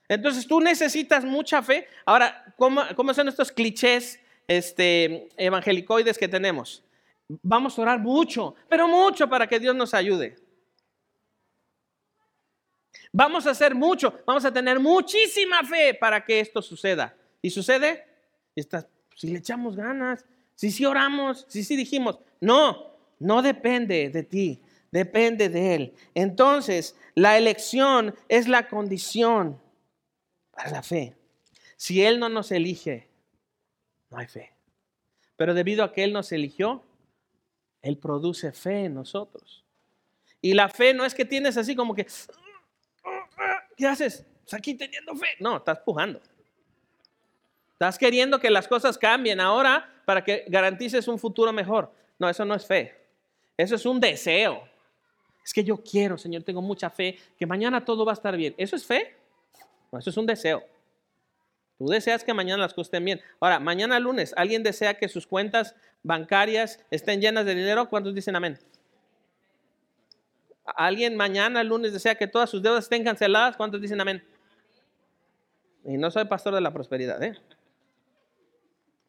[0.07, 1.87] Entonces tú necesitas mucha fe.
[2.05, 6.83] Ahora, ¿cómo, son estos clichés este, evangelicoides que tenemos?
[7.27, 10.35] Vamos a orar mucho, pero mucho para que Dios nos ayude.
[13.11, 17.15] Vamos a hacer mucho, vamos a tener muchísima fe para que esto suceda.
[17.41, 18.05] ¿Y sucede?
[19.15, 24.61] Si le echamos ganas, si sí oramos, si sí dijimos, no, no depende de ti,
[24.91, 25.93] depende de Él.
[26.13, 29.59] Entonces, la elección es la condición
[30.51, 31.15] para la fe.
[31.75, 33.09] Si Él no nos elige,
[34.09, 34.53] no hay fe.
[35.35, 36.83] Pero debido a que Él nos eligió,
[37.81, 39.65] Él produce fe en nosotros.
[40.41, 42.05] Y la fe no es que tienes así como que,
[43.75, 44.25] ¿Qué haces?
[44.43, 45.27] Pues aquí teniendo fe.
[45.39, 46.21] No, estás pujando.
[47.75, 51.91] Estás queriendo que las cosas cambien ahora para que garantices un futuro mejor.
[52.17, 52.95] No, eso no es fe.
[53.57, 54.63] Eso es un deseo.
[55.43, 58.55] Es que yo quiero, Señor, tengo mucha fe, que mañana todo va a estar bien.
[58.57, 59.17] ¿Eso es fe?
[59.91, 60.63] No, eso es un deseo.
[61.77, 63.21] Tú deseas que mañana las cosas estén bien.
[63.41, 67.89] Ahora, mañana lunes, ¿alguien desea que sus cuentas bancarias estén llenas de dinero?
[67.89, 68.57] ¿Cuántos dicen amén?
[70.63, 73.57] ¿Alguien mañana, lunes, desea que todas sus deudas estén canceladas?
[73.57, 74.25] ¿Cuántos dicen amén?
[75.83, 77.37] Y no soy pastor de la prosperidad, ¿eh?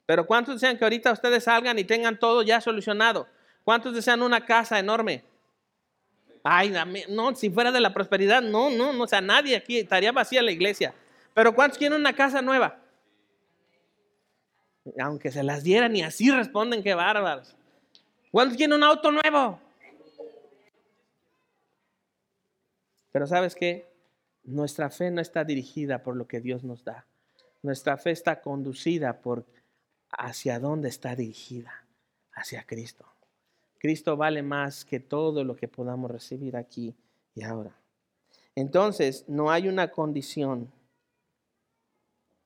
[0.06, 3.26] Pero ¿cuántos desean que ahorita ustedes salgan y tengan todo ya solucionado?
[3.64, 5.24] ¿Cuántos desean una casa enorme?
[6.44, 6.72] Ay,
[7.08, 10.42] no, si fuera de la prosperidad, no, no, no, o sea, nadie aquí estaría vacía
[10.42, 10.94] la iglesia.
[11.34, 12.78] Pero ¿cuántos quieren una casa nueva?
[15.00, 17.56] Aunque se las dieran y así responden, qué bárbaros.
[18.30, 19.58] ¿Cuántos quieren un auto nuevo?
[23.10, 23.90] Pero sabes qué?
[24.44, 27.06] Nuestra fe no está dirigida por lo que Dios nos da.
[27.62, 29.44] Nuestra fe está conducida por
[30.10, 31.84] hacia dónde está dirigida,
[32.32, 33.06] hacia Cristo.
[33.78, 36.94] Cristo vale más que todo lo que podamos recibir aquí
[37.34, 37.76] y ahora.
[38.54, 40.72] Entonces, no hay una condición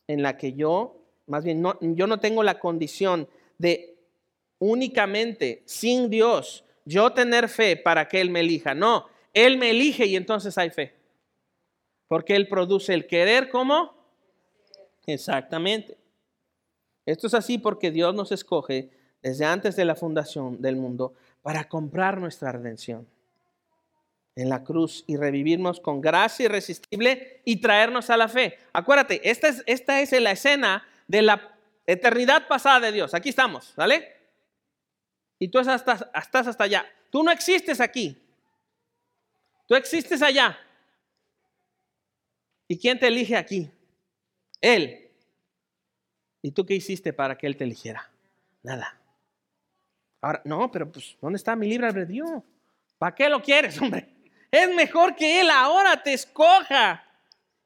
[0.06, 0.96] en la que yo,
[1.26, 3.96] más bien, no, yo no tengo la condición de
[4.58, 8.74] únicamente sin Dios yo tener fe para que Él me elija.
[8.74, 10.94] No, Él me elige y entonces hay fe.
[12.08, 13.94] Porque Él produce el querer como.
[15.06, 15.99] Exactamente.
[17.06, 18.90] Esto es así porque Dios nos escoge
[19.22, 23.06] desde antes de la fundación del mundo para comprar nuestra redención
[24.36, 28.58] en la cruz y revivirnos con gracia irresistible y traernos a la fe.
[28.72, 33.14] Acuérdate, esta es, esta es la escena de la eternidad pasada de Dios.
[33.14, 34.16] Aquí estamos, ¿vale?
[35.38, 35.84] Y tú estás,
[36.14, 36.86] estás hasta allá.
[37.10, 38.22] Tú no existes aquí.
[39.66, 40.58] Tú existes allá.
[42.68, 43.70] ¿Y quién te elige aquí?
[44.60, 45.09] Él.
[46.42, 48.10] ¿Y tú qué hiciste para que Él te eligiera?
[48.62, 48.98] Nada.
[50.20, 52.44] Ahora, no, pero pues, ¿dónde está mi libre albedrío?
[52.98, 54.08] ¿Para qué lo quieres, hombre?
[54.50, 57.04] Es mejor que Él ahora te escoja.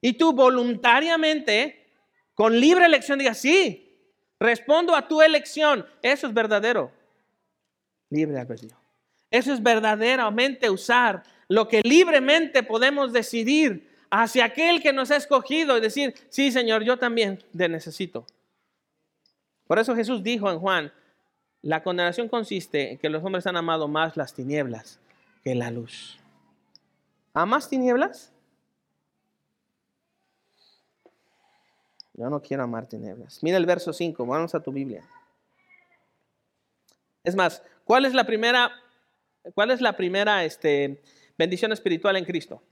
[0.01, 1.87] Y tú voluntariamente,
[2.35, 3.97] con libre elección, digas, sí,
[4.39, 5.87] respondo a tu elección.
[6.03, 6.93] Eso es verdadero.
[8.11, 8.77] Libre albedrío.
[9.31, 15.77] Eso es verdaderamente usar lo que libremente podemos decidir hacia aquel que nos ha escogido
[15.77, 18.27] y decir, sí, Señor, yo también te necesito.
[19.66, 20.92] Por eso Jesús dijo en Juan,
[21.62, 25.00] la condenación consiste en que los hombres han amado más las tinieblas
[25.42, 26.18] que la luz.
[27.33, 28.33] ¿Amas tinieblas?
[32.12, 33.42] Yo no quiero amar tinieblas.
[33.42, 35.03] Mira el verso 5, vamos a tu Biblia.
[37.24, 38.70] Es más, ¿cuál es la primera,
[39.55, 41.03] cuál es la primera este,
[41.37, 42.62] bendición espiritual en Cristo?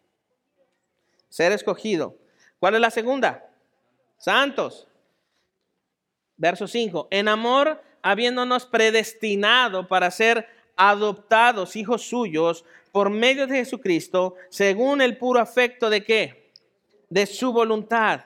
[1.28, 2.16] Ser escogido.
[2.60, 3.50] ¿Cuál es la segunda?
[4.18, 4.86] Santos.
[6.42, 7.06] Verso 5.
[7.12, 15.18] En amor, habiéndonos predestinado para ser adoptados hijos suyos por medio de Jesucristo, según el
[15.18, 16.50] puro afecto de qué?
[17.08, 18.24] De su voluntad.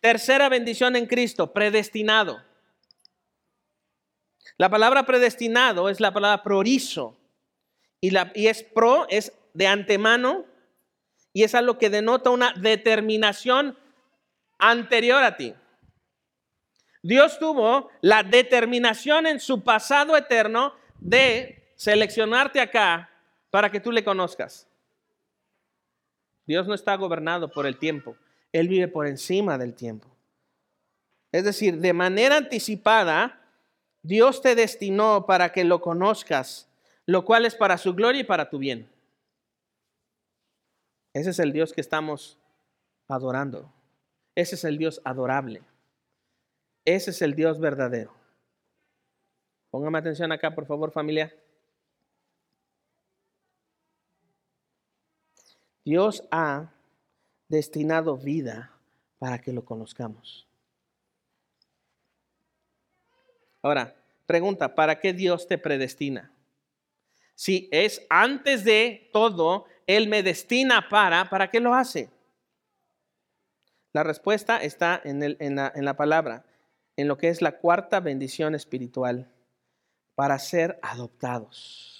[0.00, 2.42] Tercera bendición en Cristo, predestinado.
[4.56, 7.16] La palabra predestinado es la palabra prorizo.
[8.00, 10.46] Y, la, y es pro, es de antemano,
[11.32, 13.78] y es algo que denota una determinación
[14.58, 15.54] anterior a ti.
[17.02, 23.10] Dios tuvo la determinación en su pasado eterno de seleccionarte acá
[23.50, 24.68] para que tú le conozcas.
[26.46, 28.16] Dios no está gobernado por el tiempo,
[28.52, 30.08] Él vive por encima del tiempo.
[31.32, 33.40] Es decir, de manera anticipada,
[34.02, 36.68] Dios te destinó para que lo conozcas,
[37.06, 38.88] lo cual es para su gloria y para tu bien.
[41.14, 42.38] Ese es el Dios que estamos
[43.08, 43.72] adorando.
[44.34, 45.62] Ese es el Dios adorable.
[46.84, 48.12] Ese es el Dios verdadero.
[49.70, 51.34] Póngame atención acá, por favor, familia.
[55.84, 56.70] Dios ha
[57.48, 58.70] destinado vida
[59.18, 60.46] para que lo conozcamos.
[63.62, 63.94] Ahora,
[64.26, 66.32] pregunta, ¿para qué Dios te predestina?
[67.34, 72.10] Si es antes de todo, Él me destina para, ¿para qué lo hace?
[73.92, 76.44] La respuesta está en, en la palabra,
[76.96, 79.30] en lo que es la cuarta bendición espiritual,
[80.14, 81.92] para ser adoptados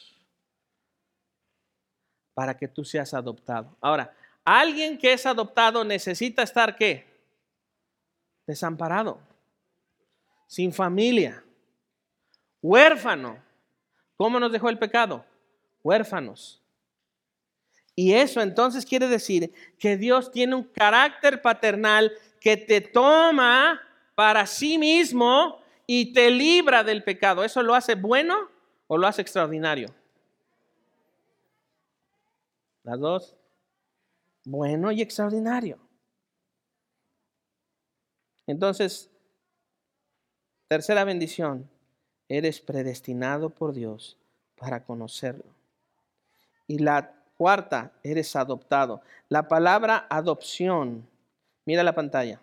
[2.35, 3.77] para que tú seas adoptado.
[3.81, 4.15] Ahora,
[4.45, 7.07] alguien que es adoptado necesita estar qué?
[8.47, 9.21] Desamparado,
[10.47, 11.45] sin familia,
[12.61, 13.39] huérfano.
[14.17, 15.25] ¿Cómo nos dejó el pecado?
[15.83, 16.61] Huérfanos.
[17.95, 23.81] Y eso entonces quiere decir que Dios tiene un carácter paternal que te toma
[24.15, 27.45] para sí mismo y te libra del pecado.
[27.45, 28.37] ¿Eso lo hace bueno
[28.87, 29.89] o lo hace extraordinario?
[32.83, 33.37] Las dos.
[34.45, 35.79] Bueno y extraordinario.
[38.47, 39.09] Entonces,
[40.69, 41.71] tercera bendición,
[42.29, 44.19] eres predestinado por Dios
[44.57, 45.55] para conocerlo.
[46.67, 49.03] Y la cuarta, eres adoptado.
[49.29, 51.09] La palabra adopción,
[51.65, 52.41] mira la pantalla.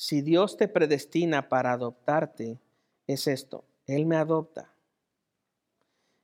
[0.00, 2.58] Si Dios te predestina para adoptarte,
[3.06, 4.72] es esto, Él me adopta.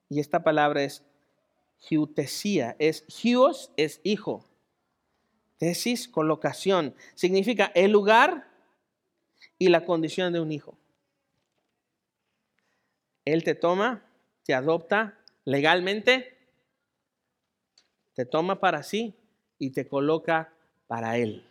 [0.09, 1.05] Y esta palabra es
[1.79, 4.47] Giutesía es gios es hijo.
[5.59, 6.95] Tesis, colocación.
[7.15, 8.49] Significa el lugar
[9.59, 10.79] y la condición de un hijo.
[13.27, 14.07] Él te toma,
[14.43, 16.35] te adopta legalmente,
[18.15, 19.15] te toma para sí
[19.59, 20.55] y te coloca
[20.87, 21.47] para Él.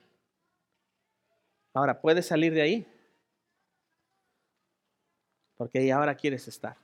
[1.75, 2.87] Ahora, ¿puedes salir de ahí?
[5.57, 6.77] porque ahí ahora quieres estar.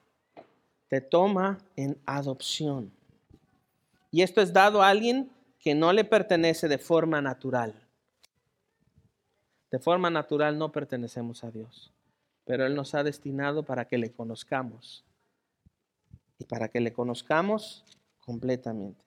[0.88, 2.92] Te toma en adopción.
[4.12, 5.30] Y esto es dado a alguien
[5.60, 7.74] que no le pertenece de forma natural.
[9.70, 11.94] De forma natural no pertenecemos a Dios,
[12.44, 15.06] pero Él nos ha destinado para que le conozcamos.
[16.40, 17.86] Y para que le conozcamos
[18.20, 19.02] completamente.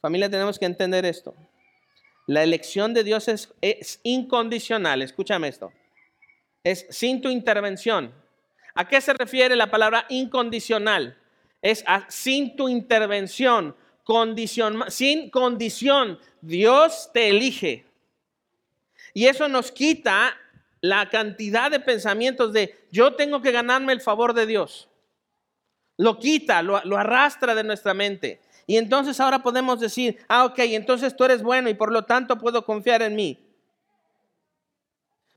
[0.00, 1.34] Familia, tenemos que entender esto.
[2.28, 5.00] La elección de Dios es, incondicional.
[5.00, 5.72] Escúchame esto.
[6.62, 8.12] Es sin tu intervención.
[8.74, 11.16] ¿A qué se refiere la palabra incondicional?
[11.62, 13.74] Es sin tu intervención,
[14.88, 16.18] sin condición.
[16.42, 17.86] Dios te elige.
[19.14, 20.36] Y eso nos quita
[20.82, 24.90] la cantidad de pensamientos de yo tengo que ganarme el favor de Dios.
[25.96, 28.38] Lo quita, lo arrastra de nuestra mente.
[28.68, 32.36] Y entonces ahora podemos decir, ah, ok, entonces tú eres bueno y por lo tanto
[32.36, 33.42] puedo confiar en mí.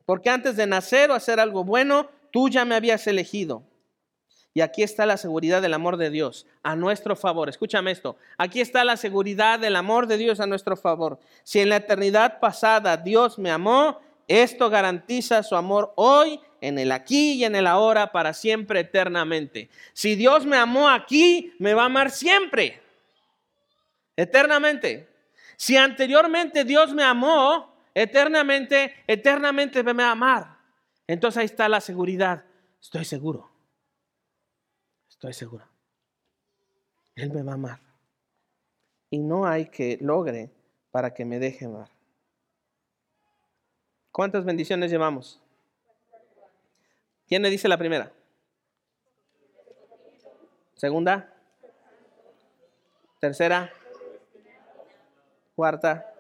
[0.06, 3.64] Porque antes de nacer o hacer algo bueno, tú ya me habías elegido.
[4.54, 7.48] Y aquí está la seguridad del amor de Dios a nuestro favor.
[7.48, 8.18] Escúchame esto.
[8.38, 11.18] Aquí está la seguridad del amor de Dios a nuestro favor.
[11.46, 16.92] Si en la eternidad pasada Dios me amó, esto garantiza su amor hoy, en el
[16.92, 19.70] aquí y en el ahora, para siempre, eternamente.
[19.94, 22.81] Si Dios me amó aquí, me va a amar siempre,
[24.22, 25.10] eternamente.
[25.58, 30.58] Si anteriormente Dios me amó, eternamente, eternamente me va a amar.
[31.08, 32.46] Entonces ahí está la seguridad.
[32.82, 33.50] Estoy seguro.
[35.10, 35.68] Estoy seguro.
[37.16, 37.80] Él me va a amar.
[39.10, 40.52] Y no hay que logre
[40.92, 41.90] para que me deje amar.
[44.12, 45.42] ¿Cuántas bendiciones llevamos?
[47.28, 48.12] ¿Quién le dice la primera?
[50.76, 51.34] Segunda.
[53.20, 53.72] Tercera.
[55.56, 56.14] Cuarta.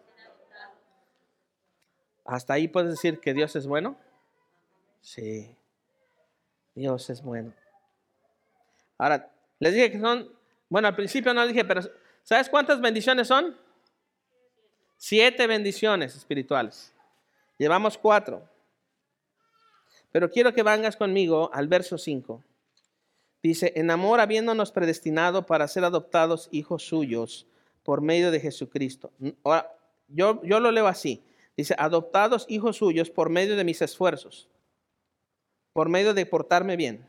[2.25, 3.97] ¿Hasta ahí puedes decir que Dios es bueno?
[5.01, 5.55] Sí,
[6.75, 7.53] Dios es bueno.
[8.97, 10.31] Ahora, les dije que son,
[10.69, 11.81] bueno, al principio no dije, pero
[12.23, 13.57] ¿sabes cuántas bendiciones son?
[14.95, 16.93] Siete bendiciones espirituales.
[17.57, 18.47] Llevamos cuatro.
[20.11, 22.43] Pero quiero que vengas conmigo al verso 5.
[23.41, 27.47] Dice, en amor habiéndonos predestinado para ser adoptados hijos suyos
[27.83, 29.11] por medio de Jesucristo.
[29.43, 29.75] Ahora,
[30.07, 31.23] yo, yo lo leo así.
[31.57, 34.49] Dice, adoptados hijos suyos por medio de mis esfuerzos,
[35.73, 37.07] por medio de portarme bien,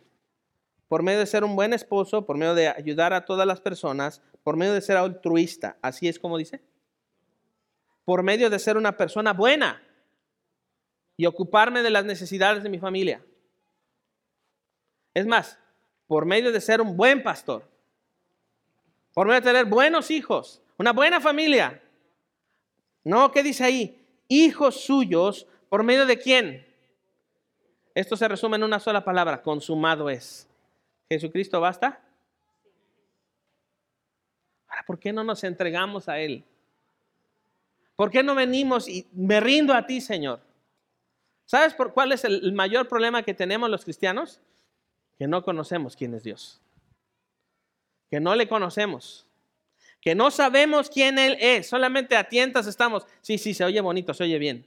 [0.89, 4.21] por medio de ser un buen esposo, por medio de ayudar a todas las personas,
[4.43, 5.79] por medio de ser altruista.
[5.81, 6.61] Así es como dice.
[8.05, 9.83] Por medio de ser una persona buena
[11.17, 13.25] y ocuparme de las necesidades de mi familia.
[15.15, 15.59] Es más,
[16.07, 17.71] por medio de ser un buen pastor,
[19.15, 21.83] por medio de tener buenos hijos, una buena familia.
[23.05, 24.03] No, ¿qué dice ahí?
[24.33, 26.67] hijos suyos, ¿por medio de quién?
[27.95, 30.49] Esto se resume en una sola palabra, consumado es.
[31.11, 32.01] ¿Jesucristo basta?
[34.67, 36.45] Ahora, ¿por qué no nos entregamos a Él?
[37.95, 40.41] ¿Por qué no venimos y me rindo a ti, Señor?
[41.45, 44.41] ¿Sabes por cuál es el mayor problema que tenemos los cristianos?
[45.19, 46.63] Que no conocemos quién es Dios.
[48.11, 49.27] Que no le conocemos
[50.03, 54.13] que no sabemos quién Él es, solamente a tientas estamos, sí, sí, se oye bonito,
[54.13, 54.67] se oye bien.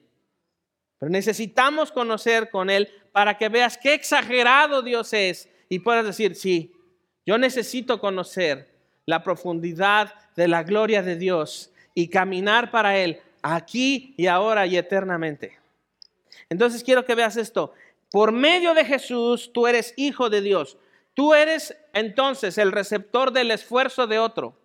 [0.97, 6.36] Pero necesitamos conocer con Él para que veas qué exagerado Dios es y puedas decir,
[6.36, 6.73] sí,
[7.25, 8.73] yo necesito conocer
[9.05, 14.77] la profundidad de la gloria de Dios y caminar para Él aquí y ahora y
[14.77, 15.59] eternamente.
[16.49, 17.73] Entonces quiero que veas esto.
[18.09, 20.77] Por medio de Jesús, tú eres hijo de Dios.
[21.13, 24.57] Tú eres entonces el receptor del esfuerzo de otro.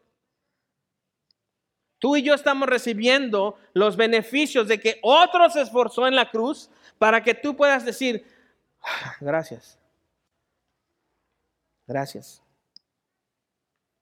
[2.01, 6.71] Tú y yo estamos recibiendo los beneficios de que otro se esforzó en la cruz
[6.99, 8.27] para que tú puedas decir,
[8.83, 9.79] ah, gracias.
[11.87, 12.43] Gracias.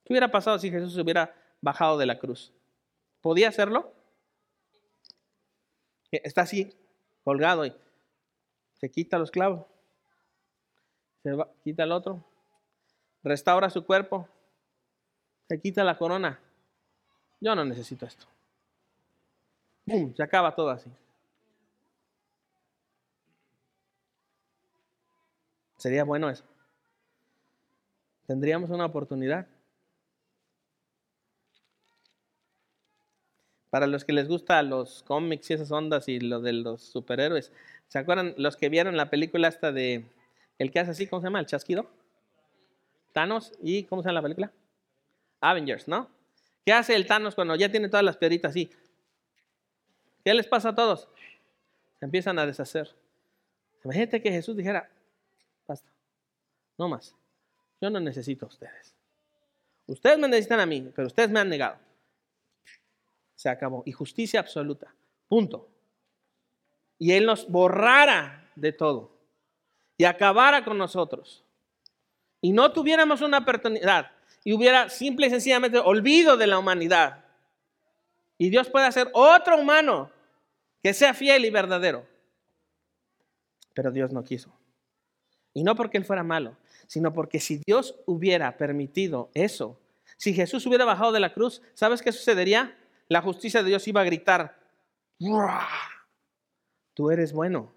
[0.05, 2.53] ¿Qué hubiera pasado si Jesús hubiera bajado de la cruz?
[3.21, 3.93] ¿Podía hacerlo?
[6.11, 6.73] Está así,
[7.25, 7.75] colgado y
[8.75, 9.67] se quita los clavos,
[11.23, 12.25] se quita el otro,
[13.23, 14.29] restaura su cuerpo,
[15.49, 16.41] se quita la corona,
[17.41, 18.27] yo no necesito esto.
[19.87, 20.15] ¡Bum!
[20.15, 20.91] Se acaba todo así.
[25.77, 26.45] Sería bueno eso.
[28.27, 29.47] Tendríamos una oportunidad.
[33.71, 37.53] Para los que les gustan los cómics y esas ondas y lo de los superhéroes,
[37.87, 40.07] ¿se acuerdan los que vieron la película esta de
[40.59, 41.41] el que hace así, ¿cómo se llama?
[41.41, 41.87] El chasquido.
[43.13, 44.53] Thanos y ¿cómo se llama la película?
[45.41, 46.09] Avengers, ¿no?
[46.69, 48.71] ¿Qué hace el Thanos cuando ya tiene todas las piedritas así?
[50.23, 51.09] ¿Qué les pasa a todos?
[51.99, 52.95] Se empiezan a deshacer.
[53.83, 54.87] Imagínate que Jesús dijera,
[55.67, 55.89] basta,
[56.77, 57.15] No más.
[57.81, 58.95] Yo no necesito a ustedes.
[59.87, 61.79] Ustedes me necesitan a mí, pero ustedes me han negado.
[63.35, 63.83] Se acabó.
[63.87, 64.95] Y justicia absoluta.
[65.27, 65.71] Punto.
[66.99, 69.11] Y Él nos borrara de todo
[69.97, 71.43] y acabara con nosotros.
[72.43, 77.25] Y no tuviéramos una oportunidad y hubiera simple y sencillamente olvido de la humanidad.
[78.39, 80.11] Y Dios puede hacer otro humano
[80.83, 82.07] que sea fiel y verdadero.
[83.75, 84.53] Pero Dios no quiso.
[85.53, 89.79] Y no porque Él fuera malo, sino porque si Dios hubiera permitido eso,
[90.17, 92.77] si Jesús hubiera bajado de la cruz, ¿sabes qué sucedería?
[93.09, 94.59] La justicia de Dios iba a gritar,
[96.95, 97.73] tú eres bueno,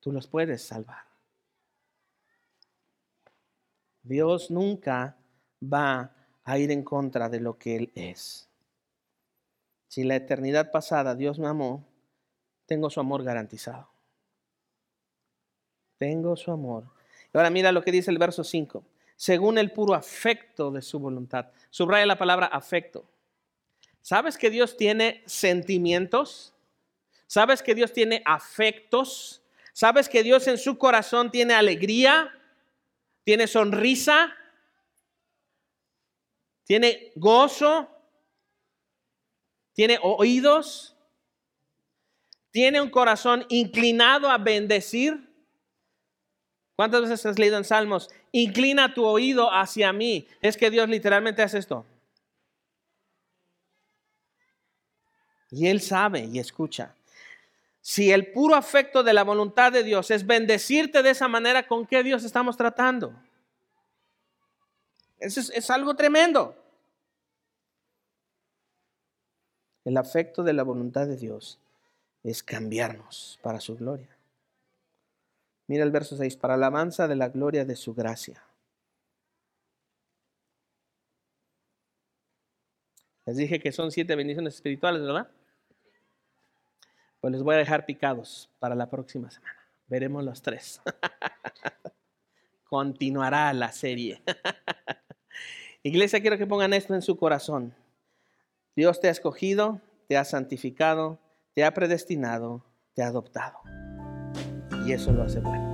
[0.00, 1.11] tú los puedes salvar.
[4.02, 5.16] Dios nunca
[5.62, 8.48] va a ir en contra de lo que Él es.
[9.88, 11.84] Si la eternidad pasada Dios me amó,
[12.66, 13.88] tengo su amor garantizado.
[15.98, 16.84] Tengo su amor
[17.32, 18.84] Ahora mira lo que dice el verso 5.
[19.16, 21.46] Según el puro afecto de su voluntad.
[21.70, 23.04] Subraya la palabra afecto.
[24.00, 26.52] ¿Sabes que Dios tiene sentimientos?
[27.26, 29.42] ¿Sabes que Dios tiene afectos?
[29.72, 32.30] ¿Sabes que Dios en su corazón tiene alegría?
[33.24, 34.34] ¿Tiene sonrisa?
[36.64, 37.88] ¿Tiene gozo?
[39.72, 40.96] ¿Tiene oídos?
[42.50, 45.28] ¿Tiene un corazón inclinado a bendecir?
[46.76, 48.10] ¿Cuántas veces has leído en Salmos?
[48.32, 50.26] Inclina tu oído hacia mí.
[50.40, 51.86] Es que Dios literalmente hace esto.
[55.50, 56.94] Y Él sabe y escucha.
[57.82, 61.84] Si el puro afecto de la voluntad de Dios es bendecirte de esa manera, ¿con
[61.84, 63.12] qué Dios estamos tratando?
[65.18, 66.56] Eso es, algo tremendo.
[69.84, 71.58] El afecto de la voluntad de Dios
[72.22, 74.16] es cambiarnos para su gloria.
[75.66, 78.44] Mira el verso 6, para alabanza de la gloria de su gracia.
[83.26, 85.28] Les dije que son siete bendiciones espirituales, ¿verdad?
[87.22, 89.56] Pues les voy a dejar picados para la próxima semana.
[89.86, 90.82] Veremos los tres.
[92.68, 94.22] Continuará la serie.
[95.82, 97.74] Iglesia, quiero que pongan esto en su corazón.
[98.76, 101.18] Dios te ha escogido, te ha santificado,
[101.54, 102.64] te ha predestinado,
[102.94, 103.58] te ha adoptado
[104.86, 105.71] y eso lo hace bueno.